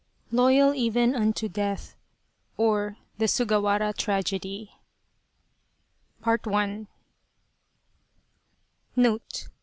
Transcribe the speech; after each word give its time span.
'75 0.31 0.33
Loyal, 0.35 0.73
Even 0.73 1.13
Unto 1.13 1.47
Death 1.47 1.95
Or 2.57 2.97
The 3.19 3.27
Sugawara 3.27 3.93
Tragedy 3.95 4.71
M 6.25 6.87
NOTE. 8.95 9.47